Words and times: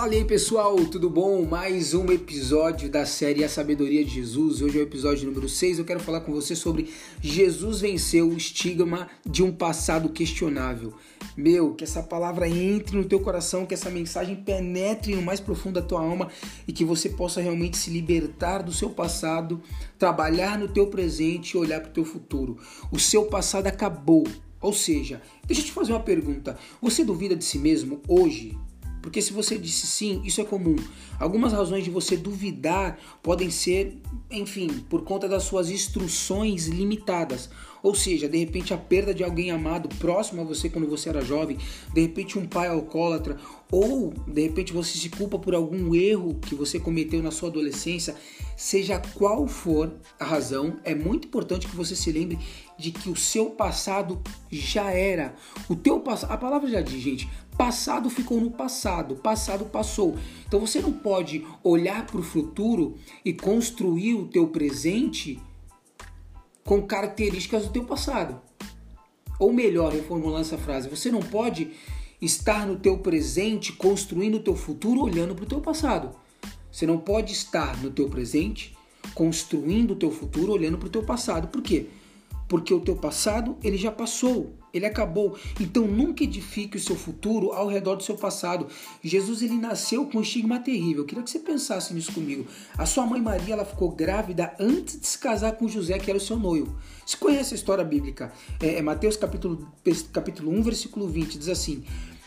Fala 0.00 0.12
aí 0.12 0.24
pessoal, 0.24 0.76
tudo 0.86 1.10
bom? 1.10 1.44
Mais 1.44 1.92
um 1.92 2.10
episódio 2.10 2.88
da 2.88 3.04
série 3.04 3.44
A 3.44 3.48
Sabedoria 3.50 4.02
de 4.02 4.12
Jesus. 4.12 4.62
Hoje 4.62 4.78
é 4.78 4.80
o 4.80 4.84
episódio 4.84 5.26
número 5.26 5.46
6. 5.46 5.78
Eu 5.78 5.84
quero 5.84 6.00
falar 6.00 6.22
com 6.22 6.32
você 6.32 6.56
sobre 6.56 6.90
Jesus 7.20 7.82
venceu 7.82 8.30
o 8.30 8.34
estigma 8.34 9.10
de 9.26 9.42
um 9.42 9.52
passado 9.52 10.08
questionável. 10.08 10.94
Meu, 11.36 11.74
que 11.74 11.84
essa 11.84 12.02
palavra 12.02 12.48
entre 12.48 12.96
no 12.96 13.04
teu 13.04 13.20
coração, 13.20 13.66
que 13.66 13.74
essa 13.74 13.90
mensagem 13.90 14.36
penetre 14.36 15.14
no 15.14 15.20
mais 15.20 15.38
profundo 15.38 15.74
da 15.74 15.86
tua 15.86 16.00
alma 16.00 16.30
e 16.66 16.72
que 16.72 16.82
você 16.82 17.10
possa 17.10 17.42
realmente 17.42 17.76
se 17.76 17.90
libertar 17.90 18.62
do 18.62 18.72
seu 18.72 18.88
passado, 18.88 19.60
trabalhar 19.98 20.58
no 20.58 20.66
teu 20.66 20.86
presente 20.86 21.50
e 21.50 21.58
olhar 21.58 21.78
para 21.78 21.90
o 21.90 21.92
teu 21.92 22.06
futuro. 22.06 22.56
O 22.90 22.98
seu 22.98 23.26
passado 23.26 23.66
acabou. 23.66 24.26
Ou 24.62 24.72
seja, 24.72 25.20
deixa 25.46 25.60
eu 25.60 25.66
te 25.66 25.72
fazer 25.72 25.92
uma 25.92 26.00
pergunta. 26.00 26.58
Você 26.80 27.04
duvida 27.04 27.36
de 27.36 27.44
si 27.44 27.58
mesmo 27.58 28.00
hoje? 28.08 28.56
Porque 29.02 29.22
se 29.22 29.32
você 29.32 29.58
disse 29.58 29.86
sim, 29.86 30.20
isso 30.24 30.40
é 30.40 30.44
comum. 30.44 30.76
Algumas 31.18 31.52
razões 31.52 31.84
de 31.84 31.90
você 31.90 32.16
duvidar 32.16 32.98
podem 33.22 33.50
ser, 33.50 33.98
enfim, 34.30 34.68
por 34.88 35.02
conta 35.02 35.28
das 35.28 35.44
suas 35.44 35.70
instruções 35.70 36.66
limitadas. 36.66 37.50
Ou 37.82 37.94
seja, 37.94 38.28
de 38.28 38.38
repente 38.38 38.74
a 38.74 38.78
perda 38.78 39.14
de 39.14 39.24
alguém 39.24 39.50
amado 39.50 39.88
próximo 39.96 40.42
a 40.42 40.44
você 40.44 40.68
quando 40.68 40.86
você 40.86 41.08
era 41.08 41.22
jovem, 41.22 41.56
de 41.92 42.00
repente 42.00 42.38
um 42.38 42.46
pai 42.46 42.68
alcoólatra, 42.68 43.38
ou 43.72 44.12
de 44.26 44.42
repente 44.42 44.72
você 44.72 44.98
se 44.98 45.08
culpa 45.08 45.38
por 45.38 45.54
algum 45.54 45.94
erro 45.94 46.34
que 46.34 46.54
você 46.54 46.78
cometeu 46.78 47.22
na 47.22 47.30
sua 47.30 47.48
adolescência, 47.48 48.14
seja 48.56 49.00
qual 49.14 49.46
for 49.46 49.94
a 50.18 50.24
razão, 50.24 50.76
é 50.84 50.94
muito 50.94 51.28
importante 51.28 51.66
que 51.66 51.76
você 51.76 51.96
se 51.96 52.12
lembre 52.12 52.38
de 52.78 52.90
que 52.90 53.08
o 53.08 53.16
seu 53.16 53.50
passado 53.50 54.20
já 54.50 54.90
era. 54.90 55.34
O 55.68 55.76
teu 55.76 56.00
passado, 56.00 56.32
a 56.32 56.36
palavra 56.36 56.68
já 56.68 56.80
diz, 56.80 57.00
gente, 57.00 57.28
passado 57.60 58.08
ficou 58.08 58.40
no 58.40 58.50
passado, 58.50 59.16
passado 59.16 59.66
passou. 59.66 60.16
Então 60.48 60.60
você 60.60 60.80
não 60.80 60.90
pode 60.90 61.46
olhar 61.62 62.06
para 62.06 62.18
o 62.18 62.22
futuro 62.22 62.96
e 63.22 63.34
construir 63.34 64.14
o 64.14 64.28
teu 64.28 64.48
presente 64.48 65.38
com 66.64 66.80
características 66.80 67.66
do 67.66 67.70
teu 67.70 67.84
passado. 67.84 68.40
Ou 69.38 69.52
melhor, 69.52 69.92
reformulando 69.92 70.40
essa 70.40 70.56
frase, 70.56 70.88
você 70.88 71.10
não 71.10 71.20
pode 71.20 71.72
estar 72.18 72.66
no 72.66 72.78
teu 72.78 72.96
presente 72.96 73.74
construindo 73.74 74.36
o 74.36 74.42
teu 74.42 74.56
futuro 74.56 75.02
olhando 75.02 75.34
para 75.34 75.44
o 75.44 75.48
teu 75.48 75.60
passado. 75.60 76.16
Você 76.72 76.86
não 76.86 76.96
pode 76.96 77.34
estar 77.34 77.76
no 77.82 77.90
teu 77.90 78.08
presente 78.08 78.74
construindo 79.14 79.90
o 79.90 79.96
teu 79.96 80.10
futuro 80.10 80.52
olhando 80.52 80.78
para 80.78 80.86
o 80.86 80.90
teu 80.90 81.02
passado. 81.02 81.48
Por 81.48 81.60
quê? 81.60 81.88
Porque 82.50 82.74
o 82.74 82.80
teu 82.80 82.96
passado, 82.96 83.56
ele 83.62 83.76
já 83.76 83.92
passou, 83.92 84.58
ele 84.74 84.84
acabou. 84.84 85.38
Então 85.60 85.86
nunca 85.86 86.24
edifique 86.24 86.76
o 86.76 86.80
seu 86.80 86.96
futuro 86.96 87.52
ao 87.52 87.68
redor 87.68 87.94
do 87.94 88.02
seu 88.02 88.16
passado. 88.16 88.66
Jesus 89.04 89.40
ele 89.40 89.54
nasceu 89.54 90.04
com 90.06 90.18
um 90.18 90.20
estigma 90.20 90.58
terrível. 90.58 91.02
Eu 91.02 91.06
queria 91.06 91.22
que 91.22 91.30
você 91.30 91.38
pensasse 91.38 91.94
nisso 91.94 92.12
comigo. 92.12 92.44
A 92.76 92.84
sua 92.86 93.06
mãe 93.06 93.22
Maria, 93.22 93.54
ela 93.54 93.64
ficou 93.64 93.92
grávida 93.92 94.52
antes 94.58 94.98
de 94.98 95.06
se 95.06 95.16
casar 95.16 95.52
com 95.52 95.68
José, 95.68 95.96
que 96.00 96.10
era 96.10 96.18
o 96.18 96.20
seu 96.20 96.36
noivo. 96.36 96.76
Você 97.06 97.16
conhece 97.16 97.54
a 97.54 97.56
história 97.56 97.84
bíblica? 97.84 98.32
É, 98.60 98.74
é 98.78 98.82
Mateus 98.82 99.16
capítulo, 99.16 99.68
capítulo 100.12 100.50
1, 100.50 100.62
versículo 100.64 101.06
20, 101.06 101.38
diz 101.38 101.48
assim: 101.48 101.84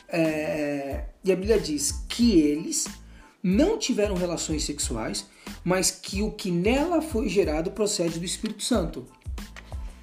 é, 0.08 1.04
e 1.22 1.34
a 1.34 1.36
Bíblia 1.36 1.60
diz 1.60 2.06
que 2.08 2.40
eles 2.40 2.88
não 3.44 3.78
tiveram 3.78 4.16
relações 4.16 4.64
sexuais, 4.64 5.26
mas 5.66 5.92
que 5.92 6.22
o 6.22 6.32
que 6.32 6.50
nela 6.50 7.02
foi 7.02 7.28
gerado 7.28 7.72
procede 7.72 8.20
do 8.20 8.26
Espírito 8.26 8.64
Santo. 8.64 9.06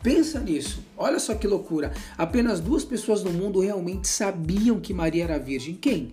Pensa 0.03 0.41
nisso. 0.41 0.83
Olha 0.97 1.19
só 1.19 1.35
que 1.35 1.47
loucura. 1.47 1.93
Apenas 2.17 2.61
duas 2.61 2.85
pessoas 2.85 3.23
no 3.23 3.33
mundo 3.33 3.61
realmente 3.61 4.09
sabiam 4.09 4.81
que 4.81 4.95
Maria 4.95 5.25
era 5.25 5.39
virgem. 5.39 5.75
Quem? 5.75 6.13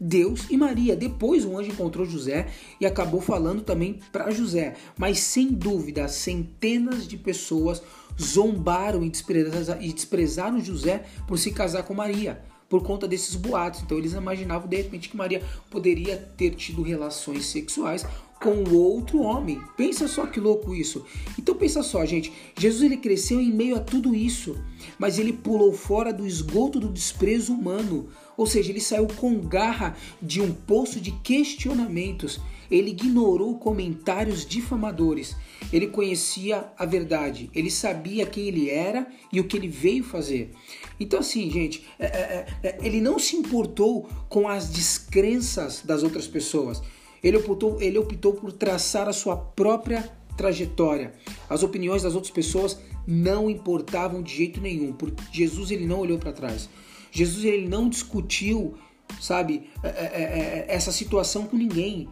Deus 0.00 0.46
e 0.50 0.56
Maria. 0.56 0.96
Depois 0.96 1.44
o 1.44 1.56
anjo 1.56 1.70
encontrou 1.70 2.04
José 2.04 2.48
e 2.80 2.86
acabou 2.86 3.20
falando 3.20 3.62
também 3.62 4.00
para 4.10 4.32
José. 4.32 4.74
Mas 4.98 5.20
sem 5.20 5.48
dúvida, 5.48 6.08
centenas 6.08 7.06
de 7.06 7.16
pessoas 7.16 7.80
zombaram 8.20 9.04
e 9.04 9.92
desprezaram 9.92 10.60
José 10.60 11.04
por 11.26 11.38
se 11.38 11.52
casar 11.52 11.84
com 11.84 11.94
Maria 11.94 12.42
por 12.72 12.82
conta 12.82 13.06
desses 13.06 13.36
boatos. 13.36 13.82
Então 13.82 13.98
eles 13.98 14.14
imaginavam 14.14 14.66
de 14.66 14.78
repente 14.78 15.10
que 15.10 15.16
Maria 15.16 15.42
poderia 15.70 16.16
ter 16.16 16.54
tido 16.54 16.80
relações 16.80 17.44
sexuais 17.44 18.06
com 18.42 18.74
outro 18.74 19.20
homem. 19.20 19.62
Pensa 19.76 20.08
só 20.08 20.26
que 20.26 20.40
louco 20.40 20.74
isso. 20.74 21.06
Então 21.38 21.54
pensa 21.54 21.80
só, 21.82 22.04
gente. 22.04 22.32
Jesus 22.58 22.82
ele 22.82 22.96
cresceu 22.96 23.40
em 23.40 23.52
meio 23.52 23.76
a 23.76 23.80
tudo 23.80 24.14
isso, 24.14 24.56
mas 24.98 25.18
ele 25.18 25.32
pulou 25.32 25.72
fora 25.72 26.12
do 26.12 26.26
esgoto 26.26 26.80
do 26.80 26.88
desprezo 26.88 27.52
humano. 27.52 28.08
Ou 28.36 28.44
seja, 28.44 28.70
ele 28.70 28.80
saiu 28.80 29.06
com 29.06 29.38
garra 29.38 29.96
de 30.20 30.40
um 30.40 30.52
poço 30.52 31.00
de 31.00 31.12
questionamentos. 31.12 32.40
Ele 32.68 32.90
ignorou 32.90 33.58
comentários 33.58 34.44
difamadores. 34.44 35.36
Ele 35.72 35.86
conhecia 35.86 36.72
a 36.76 36.84
verdade. 36.84 37.48
Ele 37.54 37.70
sabia 37.70 38.26
quem 38.26 38.48
ele 38.48 38.70
era 38.70 39.06
e 39.32 39.38
o 39.38 39.44
que 39.44 39.56
ele 39.56 39.68
veio 39.68 40.02
fazer. 40.02 40.52
Então, 40.98 41.20
assim, 41.20 41.48
gente, 41.50 41.86
é, 41.98 42.06
é, 42.06 42.46
é, 42.62 42.68
é 42.68 42.78
ele 42.82 43.00
não 43.00 43.18
se 43.18 43.36
importou 43.36 44.08
com 44.28 44.48
as 44.48 44.70
descrenças 44.70 45.82
das 45.84 46.02
outras 46.02 46.26
pessoas. 46.26 46.82
Ele 47.22 47.36
optou, 47.36 47.80
ele 47.80 47.98
optou 47.98 48.34
por 48.34 48.52
traçar 48.52 49.08
a 49.08 49.12
sua 49.12 49.36
própria 49.36 50.10
trajetória. 50.36 51.14
As 51.48 51.62
opiniões 51.62 52.02
das 52.02 52.14
outras 52.14 52.32
pessoas 52.32 52.78
não 53.06 53.50
importavam 53.50 54.22
de 54.22 54.34
jeito 54.34 54.60
nenhum, 54.60 54.92
porque 54.92 55.22
Jesus 55.32 55.70
ele 55.70 55.86
não 55.86 56.00
olhou 56.00 56.18
para 56.18 56.32
trás. 56.32 56.68
Jesus 57.10 57.44
ele 57.44 57.68
não 57.68 57.88
discutiu, 57.88 58.74
sabe, 59.20 59.68
é, 59.82 59.88
é, 59.88 59.92
é, 59.92 60.66
essa 60.68 60.90
situação 60.90 61.46
com 61.46 61.56
ninguém. 61.56 62.08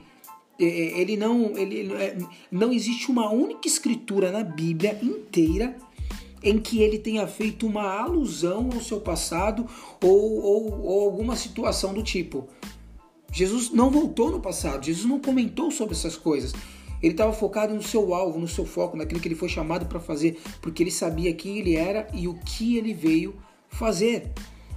Ele 0.59 1.17
não, 1.17 1.57
ele 1.57 1.89
não 2.53 2.71
existe 2.71 3.11
uma 3.11 3.31
única 3.33 3.67
escritura 3.67 4.31
na 4.31 4.45
Bíblia 4.45 4.99
inteira 5.03 5.75
em 6.43 6.59
que 6.59 6.83
ele 6.83 6.99
tenha 6.99 7.27
feito 7.27 7.67
uma 7.67 7.99
alusão 7.99 8.69
ao 8.75 8.81
seu 8.81 9.01
passado 9.01 9.67
ou, 10.03 10.43
ou, 10.43 10.83
ou 10.83 11.05
alguma 11.05 11.35
situação 11.35 11.95
do 11.95 12.03
tipo. 12.03 12.47
Jesus 13.33 13.71
não 13.71 13.91
voltou 13.91 14.31
no 14.31 14.41
passado, 14.41 14.85
Jesus 14.85 15.07
não 15.07 15.21
comentou 15.21 15.71
sobre 15.71 15.95
essas 15.95 16.17
coisas. 16.17 16.53
Ele 17.03 17.13
estava 17.13 17.33
focado 17.33 17.75
no 17.75 17.83
seu 17.83 18.13
alvo, 18.15 18.39
no 18.39 18.49
seu 18.49 18.67
foco, 18.67 18.97
naquilo 18.97 19.21
que 19.21 19.29
ele 19.29 19.35
foi 19.35 19.49
chamado 19.49 19.87
para 19.87 20.01
fazer, 20.01 20.39
porque 20.61 20.83
ele 20.83 20.91
sabia 20.91 21.33
quem 21.33 21.59
ele 21.59 21.75
era 21.75 22.07
e 22.13 22.29
o 22.29 22.35
que 22.35 22.77
ele 22.77 22.93
veio 22.93 23.35
fazer. 23.69 24.31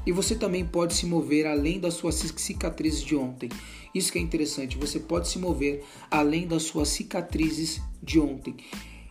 E 0.06 0.12
você 0.12 0.36
também 0.36 0.66
pode 0.66 0.94
se 0.94 1.06
mover 1.06 1.46
além 1.48 1.80
das 1.80 1.96
suas 1.96 2.16
cicatrizes 2.16 3.02
de 3.04 3.16
ontem. 3.16 3.50
Isso 3.94 4.12
que 4.12 4.20
é 4.20 4.22
interessante, 4.22 4.78
você 4.78 5.00
pode 5.00 5.28
se 5.28 5.40
mover 5.40 5.84
além 6.10 6.48
das 6.48 6.64
suas 6.64 6.90
cicatrizes 6.90 7.82
de 8.02 8.20
ontem. 8.20 8.56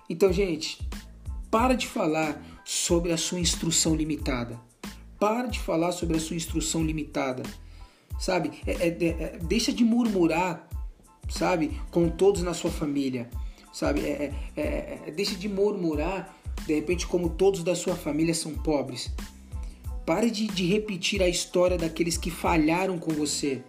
Então, 0.09 0.33
gente, 0.33 0.79
para 1.51 1.75
de 1.75 1.87
falar 1.87 2.63
sobre 2.65 3.13
a 3.13 3.17
sua 3.17 3.41
instrução 3.41 3.95
limitada. 3.95 4.59
Para 5.19 5.49
de 5.49 5.61
falar 5.61 5.93
sobre 5.93 6.17
a 6.17 6.21
sua 6.21 6.37
instrução 6.37 6.85
limitada 6.85 7.43
sabe? 8.19 8.53
É, 8.67 8.73
é, 8.73 8.89
é, 8.89 9.07
é, 9.07 9.39
deixa 9.43 9.73
de 9.73 9.85
murmurar, 9.85 10.69
sabe? 11.29 11.81
Com 11.91 12.09
todos 12.09 12.43
na 12.43 12.55
sua 12.55 12.71
família, 12.71 13.29
sabe? 13.73 14.01
É, 14.01 15.13
deixa 15.15 15.35
de 15.35 15.49
murmurar, 15.49 16.35
de 16.67 16.75
repente, 16.75 17.07
como 17.07 17.31
todos 17.31 17.63
da 17.63 17.75
sua 17.75 17.95
família 17.95 18.35
são 18.35 18.55
pobres. 18.55 19.13
Pare 20.05 20.31
de, 20.31 20.47
de 20.49 20.67
repetir 20.67 21.23
a 21.23 21.29
história 21.29 21.79
daqueles 21.79 22.17
que 22.17 22.31
falharam 22.31 22.99
com 22.99 23.13
você. 23.13 23.63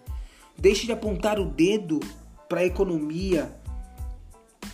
Deixe 0.57 0.85
de 0.85 0.91
apontar 0.91 1.39
o 1.39 1.45
dedo 1.45 1.99
para 2.49 2.61
a 2.61 2.65
economia, 2.65 3.55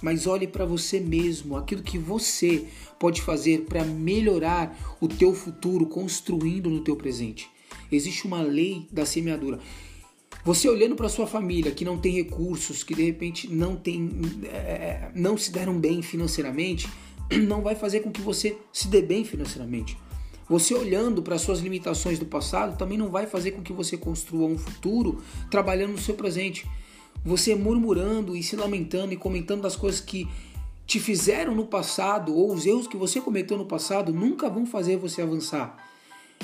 mas 0.01 0.27
olhe 0.27 0.47
para 0.47 0.65
você 0.65 0.99
mesmo, 0.99 1.57
aquilo 1.57 1.81
que 1.81 1.97
você 1.97 2.65
pode 2.97 3.21
fazer 3.21 3.65
para 3.65 3.83
melhorar 3.83 4.77
o 4.99 5.07
teu 5.07 5.33
futuro 5.33 5.85
construindo 5.85 6.69
no 6.69 6.83
teu 6.83 6.95
presente. 6.95 7.49
Existe 7.91 8.25
uma 8.25 8.41
lei 8.41 8.87
da 8.91 9.05
semeadura. 9.05 9.59
Você 10.43 10.69
olhando 10.69 10.95
para 10.95 11.09
sua 11.09 11.27
família 11.27 11.71
que 11.71 11.83
não 11.83 11.97
tem 11.97 12.13
recursos, 12.13 12.83
que 12.83 12.95
de 12.95 13.03
repente 13.03 13.47
não 13.47 13.75
tem, 13.75 14.09
é, 14.45 15.11
não 15.13 15.37
se 15.37 15.51
deram 15.51 15.77
bem 15.77 16.01
financeiramente, 16.01 16.87
não 17.47 17.61
vai 17.61 17.75
fazer 17.75 17.99
com 17.99 18.11
que 18.11 18.21
você 18.21 18.57
se 18.71 18.87
dê 18.87 19.01
bem 19.01 19.25
financeiramente. 19.25 19.97
Você 20.47 20.73
olhando 20.73 21.21
para 21.21 21.37
suas 21.37 21.59
limitações 21.59 22.17
do 22.17 22.25
passado 22.25 22.77
também 22.77 22.97
não 22.97 23.09
vai 23.09 23.27
fazer 23.27 23.51
com 23.51 23.61
que 23.61 23.71
você 23.73 23.95
construa 23.95 24.47
um 24.47 24.57
futuro 24.57 25.21
trabalhando 25.51 25.91
no 25.91 25.99
seu 25.99 26.15
presente. 26.15 26.65
Você 27.23 27.53
murmurando 27.53 28.35
e 28.35 28.41
se 28.41 28.55
lamentando 28.55 29.13
e 29.13 29.17
comentando 29.17 29.61
das 29.61 29.75
coisas 29.75 29.99
que 29.99 30.27
te 30.87 30.99
fizeram 30.99 31.53
no 31.53 31.67
passado 31.67 32.35
ou 32.35 32.51
os 32.51 32.65
erros 32.65 32.87
que 32.87 32.97
você 32.97 33.21
cometeu 33.21 33.57
no 33.57 33.65
passado 33.65 34.11
nunca 34.11 34.49
vão 34.49 34.65
fazer 34.65 34.97
você 34.97 35.21
avançar. 35.21 35.77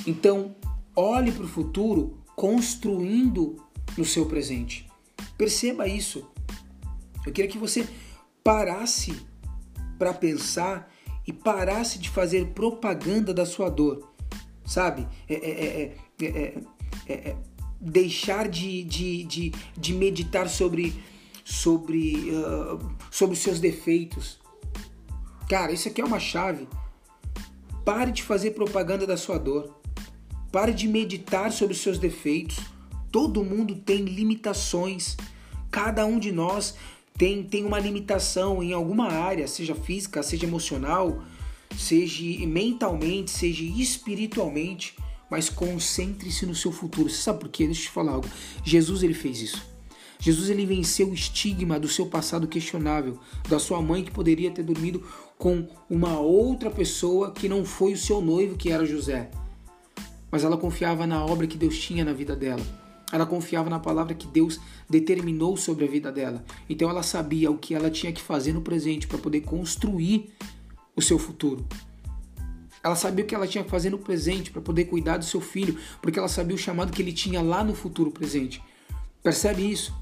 Então, 0.06 0.56
Olhe 0.96 1.32
para 1.32 1.44
o 1.44 1.48
futuro 1.48 2.18
construindo 2.36 3.58
no 3.98 4.06
seu 4.06 4.26
presente. 4.26 4.90
Perceba 5.38 5.88
isso. 5.88 6.26
Eu 7.26 7.34
queria 7.34 7.50
que 7.50 7.58
você 7.58 7.88
parasse 8.44 9.14
para 9.98 10.14
pensar 10.14 10.92
e 11.26 11.34
parasse 11.34 12.00
de 12.00 12.10
fazer 12.10 12.48
propaganda 12.48 13.34
da 13.34 13.46
sua 13.46 13.70
dor. 13.70 14.14
Sabe? 14.66 15.08
É, 15.28 15.36
é, 15.36 15.96
é, 17.08 17.36
deixar 17.80 18.48
de, 18.48 18.84
de, 18.84 19.24
de, 19.24 19.52
de 19.78 19.94
meditar 19.94 20.50
sobre, 20.50 21.04
sobre, 21.44 22.32
uh, 22.32 22.96
sobre 23.12 23.36
os 23.36 23.42
seus 23.42 23.60
defeitos. 23.60 24.40
Cara, 25.50 25.72
isso 25.72 25.88
aqui 25.88 26.02
é 26.02 26.06
uma 26.06 26.20
chave. 26.20 26.68
Pare 27.84 28.12
de 28.12 28.24
fazer 28.24 28.52
propaganda 28.52 29.06
da 29.06 29.18
sua 29.18 29.38
dor. 29.38 29.80
Pare 30.56 30.74
de 30.74 30.88
meditar 30.88 31.52
sobre 31.52 31.74
os 31.74 31.82
seus 31.82 32.00
defeitos. 32.00 32.62
Todo 33.12 33.44
mundo 33.44 33.76
tem 33.76 34.06
limitações. 34.06 35.18
Cada 35.70 36.06
um 36.06 36.18
de 36.18 36.32
nós 36.32 36.76
tem, 37.18 37.44
tem 37.44 37.66
uma 37.66 37.78
limitação 37.78 38.64
em 38.64 38.72
alguma 38.72 39.12
área, 39.12 39.50
seja 39.50 39.76
física, 39.76 40.24
seja 40.24 40.46
emocional, 40.46 41.22
seja 41.78 42.24
mentalmente, 42.48 43.32
seja 43.32 43.66
espiritualmente, 43.66 44.96
mas 45.30 45.50
concentre-se 45.50 46.46
no 46.46 46.56
seu 46.56 46.72
futuro. 46.72 47.10
Você 47.10 47.22
sabe 47.22 47.40
por 47.42 47.50
quê? 47.50 47.66
Deixa 47.66 47.82
eu 47.82 47.86
te 47.88 47.92
falar 47.92 48.14
algo. 48.14 48.30
Jesus 48.64 49.04
ele 49.04 49.14
fez 49.14 49.42
isso. 49.42 49.62
Jesus 50.20 50.50
ele 50.50 50.66
venceu 50.66 51.10
o 51.10 51.14
estigma 51.14 51.78
do 51.78 51.90
seu 51.90 52.06
passado 52.06 52.48
questionável, 52.48 53.20
da 53.50 53.60
sua 53.60 53.82
mãe 53.82 54.06
que 54.06 54.12
poderia 54.12 54.52
ter 54.52 54.64
dormido 54.64 55.06
com 55.38 55.68
uma 55.90 56.18
outra 56.18 56.72
pessoa 56.72 57.34
que 57.34 57.50
não 57.50 57.66
foi 57.66 57.92
o 57.92 57.98
seu 57.98 58.22
noivo, 58.22 58.56
que 58.56 58.72
era 58.72 58.86
José. 58.86 59.30
Mas 60.36 60.44
ela 60.44 60.58
confiava 60.58 61.08
na 61.08 61.26
obra 61.26 61.48
que 61.48 61.58
Deus 61.58 61.78
tinha 61.78 62.04
na 62.04 62.12
vida 62.12 62.36
dela. 62.36 62.62
Ela 63.10 63.26
confiava 63.26 63.70
na 63.70 63.80
palavra 63.80 64.14
que 64.14 64.28
Deus 64.28 64.60
determinou 64.90 65.56
sobre 65.56 65.86
a 65.86 65.88
vida 65.88 66.12
dela. 66.12 66.44
Então 66.70 66.90
ela 66.90 67.04
sabia 67.04 67.50
o 67.50 67.58
que 67.58 67.74
ela 67.74 67.90
tinha 67.90 68.12
que 68.12 68.22
fazer 68.22 68.52
no 68.52 68.60
presente 68.62 69.08
para 69.08 69.18
poder 69.18 69.40
construir 69.44 70.34
o 70.94 71.02
seu 71.02 71.18
futuro. 71.18 71.66
Ela 72.84 72.98
sabia 72.98 73.24
o 73.24 73.28
que 73.30 73.34
ela 73.34 73.48
tinha 73.48 73.64
que 73.64 73.70
fazer 73.70 73.92
no 73.92 73.98
presente 73.98 74.52
para 74.52 74.62
poder 74.62 74.84
cuidar 74.84 75.16
do 75.16 75.24
seu 75.24 75.40
filho, 75.40 75.80
porque 76.02 76.20
ela 76.20 76.28
sabia 76.28 76.54
o 76.54 76.60
chamado 76.60 76.92
que 76.92 77.02
ele 77.02 77.14
tinha 77.14 77.42
lá 77.42 77.64
no 77.64 77.74
futuro 77.74 78.12
presente. 78.12 78.62
Percebe 79.24 79.72
isso? 79.72 79.96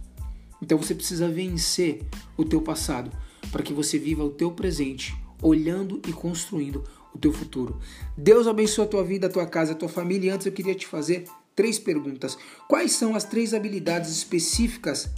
Então 0.60 0.80
você 0.80 0.96
precisa 0.96 1.30
vencer 1.30 2.02
o 2.36 2.44
teu 2.44 2.60
passado 2.60 3.12
para 3.52 3.62
que 3.62 3.72
você 3.72 4.00
viva 4.00 4.24
o 4.24 4.32
teu 4.32 4.50
presente, 4.50 5.16
olhando 5.44 6.02
e 6.08 6.12
construindo 6.12 6.84
o 7.14 7.18
teu 7.18 7.32
futuro. 7.32 7.80
Deus 8.18 8.48
abençoe 8.48 8.86
a 8.86 8.88
tua 8.88 9.04
vida, 9.04 9.28
a 9.28 9.30
tua 9.30 9.46
casa, 9.46 9.74
a 9.74 9.76
tua 9.76 9.90
família. 9.90 10.34
Antes 10.34 10.48
eu 10.48 10.52
queria 10.52 10.76
te 10.76 10.88
fazer 10.88 11.26
três 11.56 11.78
perguntas. 11.78 12.38
Quais 12.68 12.94
são 12.94 13.16
as 13.16 13.24
três 13.24 13.54
habilidades 13.54 14.12
específicas 14.12 15.10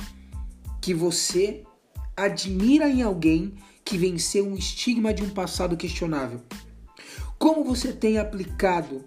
que 0.82 0.94
você 0.94 1.64
admira 2.16 2.90
em 2.90 3.02
alguém 3.02 3.56
que 3.84 3.98
venceu 3.98 4.46
um 4.48 4.56
estigma 4.56 5.14
de 5.14 5.24
um 5.24 5.30
passado 5.30 5.78
questionável? 5.78 6.42
Como 7.38 7.64
você 7.64 7.92
tem 7.92 8.18
aplicado 8.18 9.06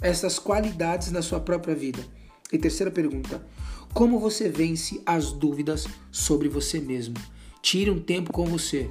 essas 0.00 0.38
qualidades 0.38 1.10
na 1.10 1.22
sua 1.22 1.40
própria 1.40 1.74
vida? 1.74 2.04
E 2.52 2.58
terceira 2.58 2.90
pergunta: 2.90 3.44
como 3.92 4.18
você 4.18 4.48
vence 4.48 5.02
as 5.04 5.32
dúvidas 5.32 5.86
sobre 6.10 6.48
você 6.48 6.80
mesmo? 6.80 7.16
Tire 7.62 7.90
um 7.90 8.00
tempo 8.00 8.32
com 8.32 8.44
você. 8.46 8.90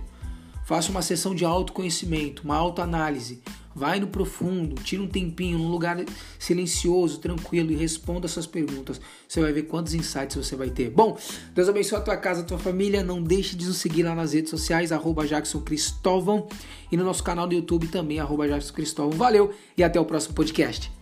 Faça 0.65 0.89
uma 0.89 1.03
sessão 1.03 1.35
de 1.35 1.45
autoconhecimento, 1.45 2.43
uma 2.43 2.55
autoanálise. 2.55 3.39
Vai 3.75 3.99
no 3.99 4.07
profundo, 4.07 4.81
tira 4.81 5.03
um 5.03 5.07
tempinho 5.07 5.59
num 5.59 5.67
lugar 5.67 6.03
silencioso, 6.39 7.19
tranquilo 7.19 7.71
e 7.71 7.75
responda 7.75 8.25
essas 8.25 8.47
perguntas. 8.47 8.99
Você 9.27 9.41
vai 9.41 9.51
ver 9.53 9.63
quantos 9.63 9.93
insights 9.93 10.35
você 10.35 10.55
vai 10.55 10.69
ter. 10.69 10.89
Bom, 10.89 11.17
Deus 11.53 11.69
abençoe 11.69 11.99
a 11.99 12.01
tua 12.01 12.17
casa, 12.17 12.41
a 12.41 12.45
tua 12.45 12.57
família. 12.57 13.03
Não 13.03 13.21
deixe 13.21 13.55
de 13.55 13.65
nos 13.65 13.77
seguir 13.77 14.03
lá 14.03 14.15
nas 14.15 14.33
redes 14.33 14.49
sociais, 14.49 14.91
arroba 14.91 15.27
Jackson 15.27 15.59
Cristóvão. 15.59 16.47
E 16.91 16.97
no 16.97 17.03
nosso 17.03 17.23
canal 17.23 17.45
do 17.47 17.53
YouTube 17.53 17.87
também, 17.87 18.19
arroba 18.19 18.47
Jackson 18.47 18.73
Cristóvão. 18.73 19.17
Valeu 19.17 19.53
e 19.77 19.83
até 19.83 19.99
o 19.99 20.05
próximo 20.05 20.33
podcast. 20.33 20.94